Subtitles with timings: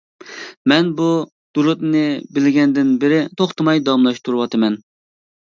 [0.71, 1.09] مەن بۇ
[1.57, 2.01] دۇرۇتنى
[2.39, 4.81] بىلگەندىن بىرى توختىماي داۋاملاشتۇرۇۋاتىمەن.